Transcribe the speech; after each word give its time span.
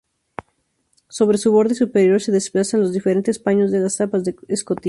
Sobre 1.09 1.37
su 1.37 1.51
borde 1.51 1.75
superior 1.75 2.19
se 2.23 2.31
desplazan 2.31 2.81
los 2.81 2.91
diferentes 2.91 3.37
paños 3.37 3.69
de 3.71 3.81
las 3.81 3.97
tapas 3.97 4.23
de 4.23 4.35
escotilla. 4.47 4.79